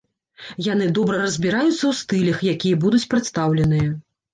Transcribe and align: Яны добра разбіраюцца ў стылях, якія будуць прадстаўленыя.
Яны 0.67 0.87
добра 0.99 1.19
разбіраюцца 1.25 1.75
ў 1.75 1.93
стылях, 2.03 2.37
якія 2.57 2.83
будуць 2.89 3.07
прадстаўленыя. 3.17 3.99